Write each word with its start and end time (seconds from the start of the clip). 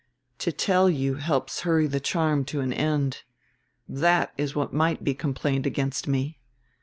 "To 0.39 0.51
tell 0.51 0.89
you 0.89 1.13
helps 1.13 1.59
hurry 1.59 1.85
the 1.85 1.99
charm 1.99 2.43
to 2.45 2.59
an 2.61 2.73
end. 2.73 3.21
That 3.87 4.33
is 4.35 4.55
what 4.55 4.73
might 4.73 5.03
be 5.03 5.13
complained 5.13 5.67
against 5.67 6.07
me. 6.07 6.39